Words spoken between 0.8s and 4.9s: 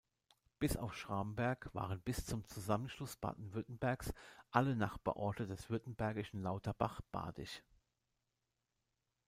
Schramberg waren bis zum Zusammenschluss Baden-Württembergs alle